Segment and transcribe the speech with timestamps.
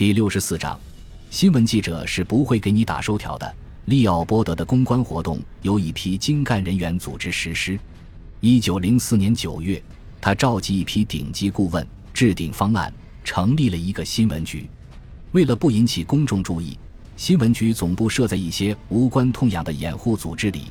[0.00, 0.80] 第六十四章，
[1.28, 3.54] 新闻记者是不会给你打收条的。
[3.84, 7.78] 利奥波德的公关活动由一批精干人员组织实施。
[8.40, 9.82] 一九零四年九月，
[10.18, 12.90] 他召集一批顶级顾问，制定方案，
[13.22, 14.66] 成立了一个新闻局。
[15.32, 16.78] 为了不引起公众注意，
[17.14, 20.62] 新闻局总部设在一些无关痛痒的掩护组织里，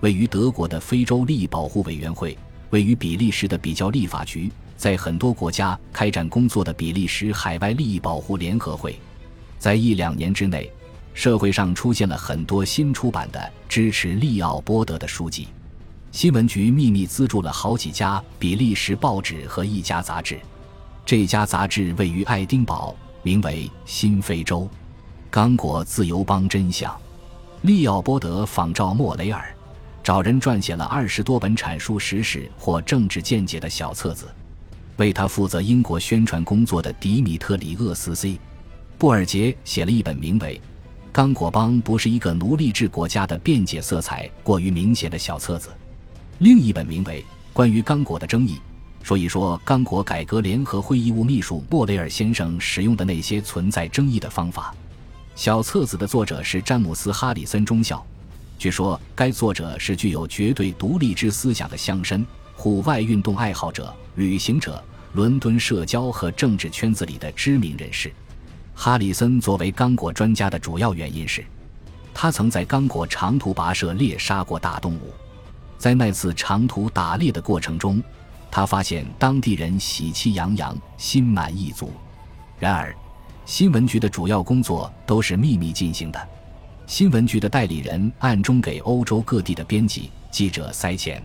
[0.00, 2.34] 位于德国的非洲利益保护委员会，
[2.70, 8.96] 位于比利时的比较立法局，在很多国家开展工作的比利时海外利益保护联合会。
[9.58, 10.72] 在一两年之内，
[11.12, 15.48] 社会上出现了很多新出版的支持利奥波德的书籍。
[16.12, 20.38] 新闻局秘密资助了好几家比利时报纸和一家杂志。
[21.04, 24.60] 这家杂志位于爱丁堡，名为《新非洲》。
[25.28, 26.96] 刚果自由邦真相，
[27.62, 29.52] 利奥波德仿照莫雷尔，
[30.04, 34.26] 找人撰写了二十多本阐述时事或政治见解的小册子。
[34.98, 38.36] 为他负责英国宣传工作的迪米特里厄斯 ·C·
[38.98, 40.56] 布尔杰写了一本名为
[41.12, 45.70] 《刚果邦不是一个奴隶制国家》的辩解色彩过于明显的小册子。
[46.38, 47.22] 另一本名为
[47.52, 48.54] 《关于刚果的争议》，
[49.06, 54.74] 说一说刚果改革联合会议务秘书莫雷尔先生使用的那些存在争议的方法。
[55.36, 58.04] 小册子的作者是詹姆斯·哈里森中校，
[58.58, 62.24] 据说该作者是具有绝对独立之思想的乡绅、
[62.56, 68.12] 户外运动爱好者、旅行者，伦敦社交和政治圈子里的知名人士。
[68.74, 71.44] 哈里森作为刚果专家的主要原因是，
[72.14, 75.12] 他曾在刚果长途跋涉猎杀过大动物，
[75.76, 78.02] 在那次长途打猎的过程中，
[78.50, 81.92] 他发现当地人喜气洋洋、心满意足。
[82.58, 82.94] 然而，
[83.44, 86.28] 新闻局的主要工作都是秘密进行的，
[86.86, 91.22] 新闻局的代理人暗中给欧洲各地的编辑、记者塞钱。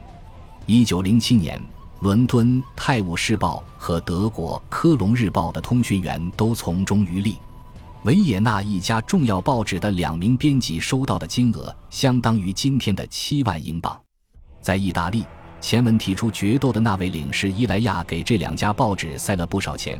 [0.66, 1.62] 一九零七年，
[2.04, 7.38] 伦敦《泰晤士报》和德国《科隆日报》的通讯员都从中渔利。
[8.04, 13.98] 维也纳一家重要报纸的两名编辑收到的金额相当于今天的七万英镑。
[14.60, 15.24] 在意大利，
[15.62, 19.98] 前文提出决斗的那位领事伊莱亚给这两家报纸塞了不少钱。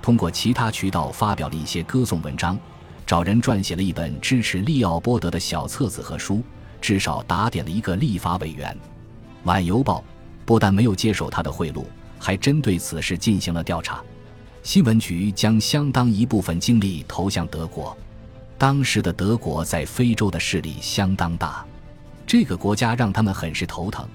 [0.00, 2.56] 通过其他渠道发表了一些歌颂文章，
[3.04, 6.44] 找人撰写了一本支持利奥波德的小册子和书，
[6.80, 8.78] 至少打点了一个立法委员。
[9.42, 10.04] 晚邮报
[10.50, 11.84] 不但没有接受他的贿赂，
[12.18, 14.02] 还针对此事进行了调查。
[14.64, 17.96] 新闻局将相当一部分精力投向德国。
[18.58, 21.64] 当时的德国在非洲的势力相当大，
[22.26, 24.08] 这个国家让他们很是头疼，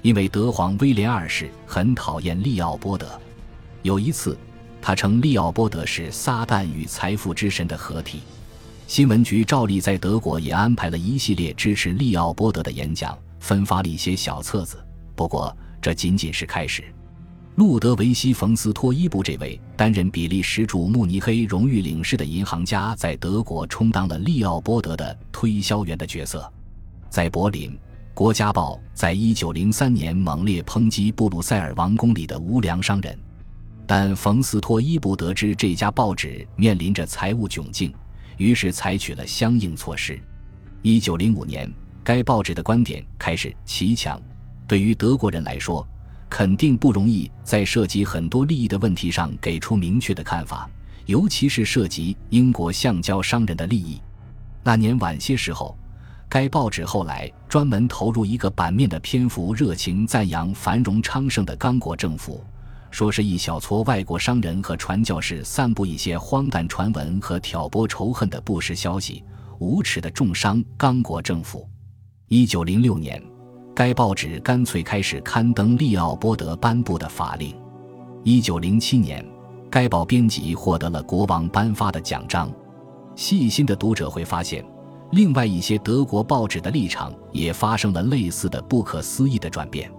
[0.00, 3.20] 因为德皇威廉二世很讨厌利奥波德。
[3.82, 4.38] 有一次。
[4.80, 8.20] 他称利奥波德是撒旦与财富之神的合体。
[8.86, 14.78] 新闻局照例在德国也安排了一系列支持利奥波德的演讲，分发了一些小册子。
[15.16, 16.84] 不过这仅仅是开始。
[17.56, 26.50] 路德维希·冯斯托伊布这位担任比利时驻慕尼黑荣誉领事的银行家，在德国充当了利奥波德的推销员的角色。
[27.10, 27.72] 在柏林，
[28.14, 33.18] 《国家报》在一九零三年猛烈抨击布鲁塞尔王宫里的无良商人。
[33.86, 37.92] 但冯斯托伊布得知这家报纸面临着财务窘境，
[38.38, 40.18] 于是采取了相应措施。
[40.80, 41.70] 一九零五年，
[42.04, 44.18] 该报纸的观点开始奇强。
[44.70, 45.84] 对于德国人来说，
[46.28, 50.70] 肯定不容易在涉及很多利益的问题上给出明确的看法，
[51.06, 54.00] 尤其是涉及英国橡胶商人的利益。
[54.62, 55.76] 那年晚些时候，
[56.28, 62.40] 该报纸后来专门投入一个版面的篇幅，热情赞扬繁荣昌盛的刚果政府。
[62.92, 69.24] 说是一小撮外国商人和传教士散布一些荒诞传闻和挑拨仇恨的不实消息，
[69.58, 71.68] 无耻的重伤刚果政府。
[72.28, 73.20] 一九零六年，
[73.80, 77.56] 该报纸干脆开始刊登利奥波德颁布的法令。
[78.22, 79.26] 一九零七年，
[79.70, 82.52] 该报编辑获得了国王颁发的奖章。
[83.16, 84.62] 细心的读者会发现，
[85.12, 89.90] 另外一些德国报纸的立场也发生了类似的不可思议的转变，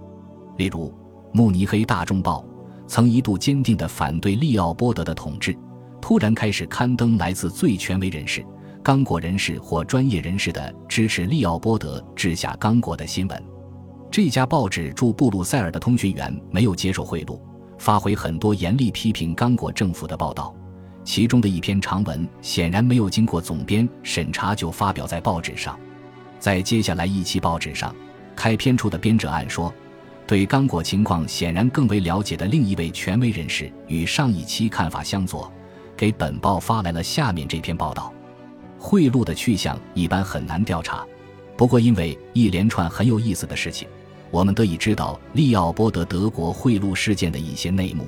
[0.58, 0.90] 例如
[1.34, 2.46] 《慕尼黑大众报》。
[2.86, 5.58] 曾一度坚定地反对利奥波德的统治，
[6.00, 8.46] 突然开始刊登来自最权威人士、
[8.84, 13.44] 刚果人士或专业人士的支持利奥波德治下刚果的新闻。
[14.12, 17.40] 这家报纸驻布鲁塞尔的通讯员没有接受贿赂，
[17.78, 20.54] 发回很多严厉批评刚果政府的报道。
[21.06, 25.80] 其中的一篇长文显然没有经过总编审查就发表在报纸上。
[26.40, 27.96] 在接下来一期报纸上，
[28.36, 29.74] 开篇处的编者按说。
[30.28, 35.50] 对刚果情况显然更为了解的另一位权威人士与上一期看法相左，
[35.96, 38.14] 给本报发来了下面这篇报道。
[38.78, 41.06] 贿赂的去向一般很难调查，
[41.56, 43.88] 不过因为一连串很有意思的事情，
[44.32, 48.08] 我们得以知道利奥波德德国贿赂事件的一些内幕。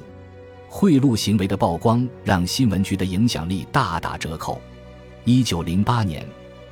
[0.70, 4.60] 贿赂行为的曝光让新闻局的影响力大打折扣。
[5.25, 6.25] 一九零八年，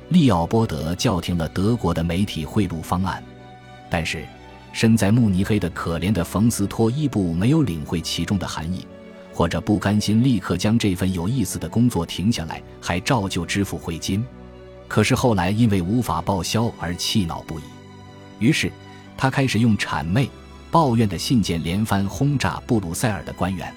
[0.08, 3.22] 利奥波德叫停了德国的媒体贿赂方案，
[3.88, 4.26] 但是
[4.72, 8.86] 身在慕尼黑的可怜的冯斯托伊布没有领会其中的含义，
[9.32, 14.24] 或者不甘心立刻将这份有意思的工作停下来，还照旧支付汇金。
[14.88, 17.62] 可是后来因为无法报销而气恼不已，
[18.38, 18.70] 于是
[19.16, 20.28] 他开始用谄媚、
[20.70, 23.72] 抱怨的信件连番轰炸布鲁塞尔的官员。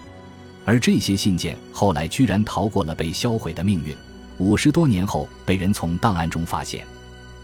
[0.65, 3.95] 而这些信件后来居然逃过了被销毁的命运，
[4.39, 6.85] 五十多年后被人从档案中发现。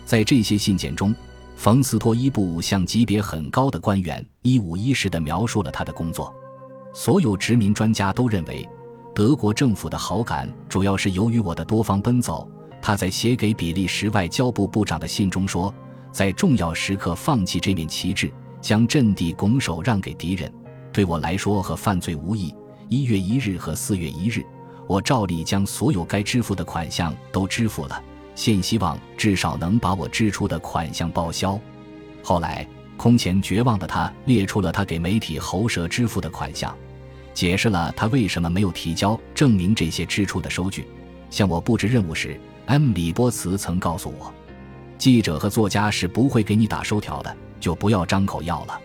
[0.06, 1.14] 在这些信件中，
[1.56, 6.34] 冯斯托伊布向级别很高的官员一五一十地描述了他的工作。
[6.94, 8.68] 所有殖民专家都认为，
[9.14, 12.50] 德国政府的好感主要是由于我的多方奔走。
[12.82, 15.72] 他在写给比利时外交部部长的信中说，
[16.12, 20.52] 在重要时刻放弃这面旗帜，将阵地拱手让给敌人，
[20.92, 22.54] 对我来说和犯罪无异。
[22.90, 24.46] 一月一日和四月一日，
[24.88, 28.04] 我照例将所有该支付的款项都支付了。
[28.36, 31.60] 现希望至少能把我支出的款项报销。
[32.22, 32.68] 后来，
[32.98, 36.76] 空前绝望的他列出了他给媒体喉舌支付的款项，
[37.34, 40.86] 解释了他为什么没有提交证明这些支出的收据。
[41.30, 42.94] 向我布置任务时，M.
[42.94, 44.34] 里波茨曾告诉我，
[45.02, 48.80] 记者和作家是不会给你打收条的，就不要张口要了。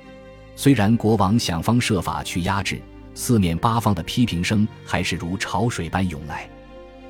[0.54, 2.80] 虽然国王想方设法去压制。
[3.12, 6.48] 四面八方的批评声还是如潮水般涌来。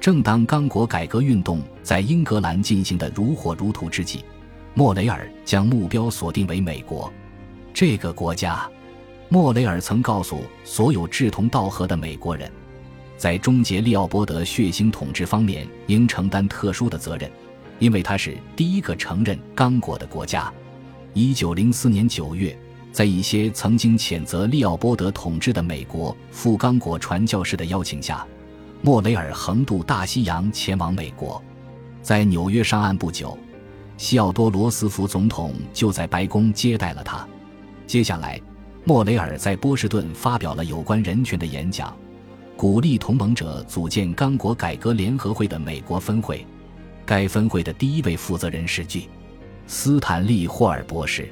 [0.01, 4.25] 正当刚果改革运动在英格兰进行的如火如荼之际，
[4.75, 7.13] 莫雷尔将目标锁定为美国。
[7.75, 8.69] 这个国家，
[9.29, 12.51] 莫雷尔曾告诉所有志同道合的美国人，
[13.17, 17.31] 在终结利奥波德血腥统治方面应承担特殊的责任，
[17.79, 20.53] 因为他是第一个承认刚果的国家。
[21.15, 22.57] 一九零四年九月。
[22.93, 28.27] 在一些曾经谴责利奥波德统治的美国赴刚果传教士的邀请下，
[28.81, 31.43] 莫雷尔横渡大西洋前往美国。
[32.01, 33.37] 在纽约上岸不久，
[33.99, 37.29] 西奥多·罗斯福总统就在白宫接待了他。
[37.87, 38.41] 接下来，
[38.85, 41.95] 莫雷尔在波士顿发表了有关人权的演讲，
[42.57, 46.47] 鼓励同盟者组建刚果改革联合会的美国分会。
[47.07, 49.09] 该分会的第一位负责人是 G.
[49.69, 51.29] 斯坦利·霍尔博士。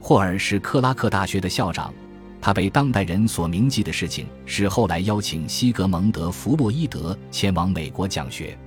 [0.00, 1.92] 霍尔是克拉克大学的校长，
[2.40, 8.58] 他被当代人所铭记的事情是后来邀请西格蒙德·弗洛伊德前往美国讲学。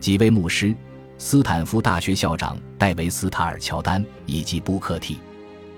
[0.00, 0.74] 几位牧师、
[1.16, 5.18] 斯坦福大学校长戴维斯·塔尔乔丹以及布克 T.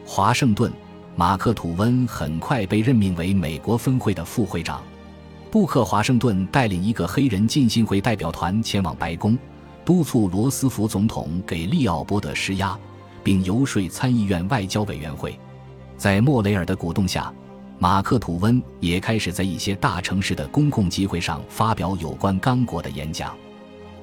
[0.05, 0.73] 华盛顿、
[1.15, 4.83] 马克·吐温很快被任命为美国分会的副会长。
[5.51, 9.39] 布克·华盛顿带领一个黑人浸信会代表团前往白宫，
[9.87, 12.79] 督促罗斯福总统给利奥波德施压。
[13.25, 15.37] 并游说参议院外交委员会，
[15.97, 17.35] 在莫雷尔的鼓动下，
[17.77, 23.37] 马克·吐温也开始在一些大城市的公共集会上发表有关刚果的演讲。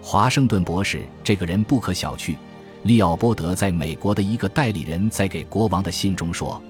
[0.02, 2.36] 华盛顿博士这个人不可小觑。
[2.82, 6.62] 利奥波德在美国的一个代理人在给国王的信中说：“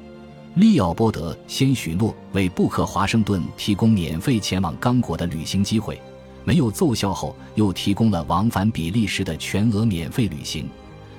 [0.53, 5.99] 利奥波德先许诺为布克·华盛顿提供免费前往刚果的旅行机会，
[6.43, 10.69] 没有奏效后，又提供了往返比利时的全额免费旅行。”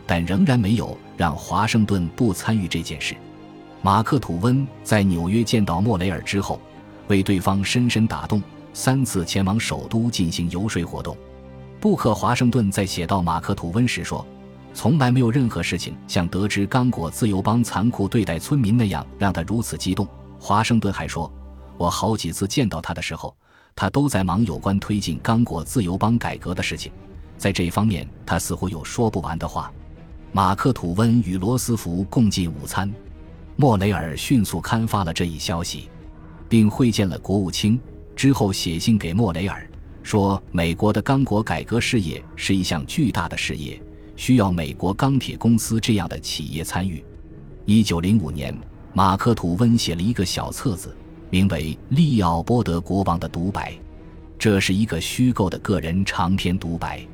[0.06, 3.17] 但仍然没有让华盛顿不参与这件事。
[3.81, 6.61] 马克·吐温在纽约见到莫雷尔之后，
[7.09, 8.43] 为对方深深打动，
[8.75, 11.17] 三次前往首都进行游说活动。
[11.81, 14.26] 布克·华盛顿在写到马克·吐温时说
[14.75, 20.07] ：“从来没有任何事情像得知刚果自由邦残酷对待村民那样让他如此激动。”
[20.38, 21.33] 华盛顿还说
[21.78, 23.35] ：“我好几次见到他的时候，
[23.76, 26.93] 他都在忙有关推进刚果自由邦改革的事情，
[27.37, 29.73] 在这方面他似乎有说不完的话。”
[30.33, 32.93] 马克·吐温与罗斯福共进午餐，
[33.54, 35.88] 莫雷尔迅速刊发了这一消息，
[36.49, 37.78] 并会见了国务卿。
[38.16, 39.64] 之后写信给莫雷尔，
[40.02, 43.81] 说美国的刚果改革事业是一项巨大的事业，
[44.16, 47.04] 需要美国钢铁公司这样的企业参与。
[47.64, 48.52] 一九零五年，
[48.93, 50.97] 马克·吐温写了一个小册子，
[51.35, 53.73] 名为《利奥波德国王的独白》，
[54.38, 57.05] 这是一个虚构的个人长篇独白。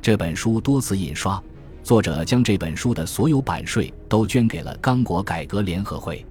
[0.00, 1.38] 这本书多次印刷。
[1.82, 6.24] 作者将这本书的所有版税都捐给了刚果改革联合会。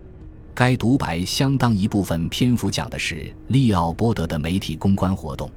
[0.56, 5.48] 该独白相当一部分篇幅讲的是利奥波德的媒体公关活动。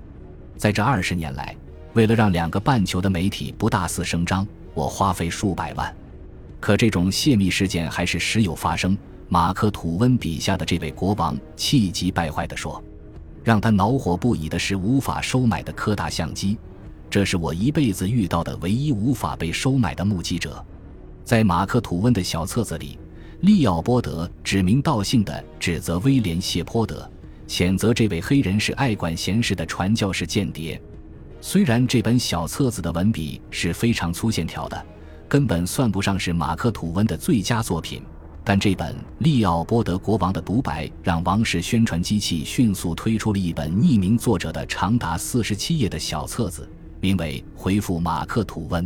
[0.59, 1.57] 在这二十年来，
[1.95, 5.97] 为了让两个半球的媒体不大肆声张，我花费数百万。
[6.61, 8.95] 可这种泄密事件还是时有发生。
[9.33, 12.83] 马克·吐温笔下的这位国王气急败坏地说
[13.45, 16.59] ：“让他恼火不已的是无法收买的柯达相机。”
[17.09, 20.65] 这是我一辈子遇到的唯一无法被收买的目击者。
[21.25, 22.99] 在马克·吐温的小册子里，
[23.43, 27.09] 利奥波德指名道姓地指责威廉·谢泼德，
[27.47, 30.81] 谴责这位黑人是爱管闲事的传教士间谍。
[31.41, 34.87] 虽然这本小册子的文笔是非常粗线条的，
[35.29, 38.03] 根本算不上是马克·吐温的最佳作品，
[38.43, 46.69] 但这本利奥波德国王的独白让王室宣传机器迅速推出了一本匿名作者的长达四十七页的小册子，
[47.01, 48.85] 名为《回复马克·吐温》。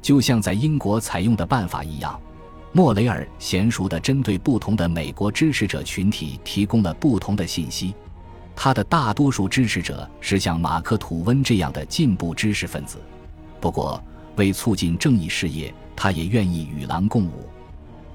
[0.00, 2.18] 就像在英国采用的办法一样，
[2.72, 7.92] 莫雷尔娴熟地针对不同的美国支持者群体提供了不同的信息。
[8.54, 12.98] 他的大多数支持者是像马克·吐温这样的进步知识分子，
[13.60, 14.02] 不过
[14.36, 17.48] 为促进正义事业，他也愿意与狼共舞。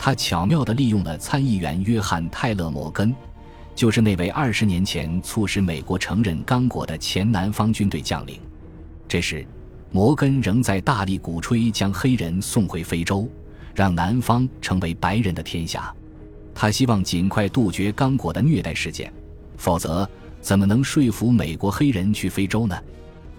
[0.04, 3.14] 他巧妙地利用了参议员约翰·泰勒·摩根，
[3.76, 8.40] 就是那位二十年前促使美国承认刚果的前南方军队将领。
[9.08, 9.46] 这时，
[9.92, 13.30] 摩根仍在大力鼓吹将黑人送回非洲，
[13.76, 15.94] 让南方成为白人的天下。
[16.56, 19.14] 他希望尽快杜绝刚果的虐待事件，
[19.56, 20.10] 否则。
[20.42, 22.76] 怎么能说服美国黑人去非洲呢？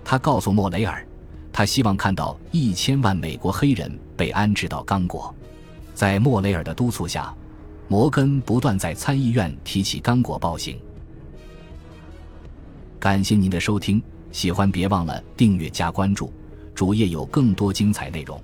[0.05, 1.05] 他告诉莫雷尔，
[1.53, 5.35] 他希望看到一千万美国黑人被安置到刚果。
[5.95, 7.35] 在莫雷尔的督促下，
[7.89, 10.79] 摩根不断在参议院提起刚果暴行。
[12.99, 16.33] 感谢您的收听，喜欢别忘了订阅加关注，
[16.75, 18.43] 主页有更多精彩内容。